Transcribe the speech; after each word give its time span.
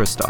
Christoph. 0.00 0.29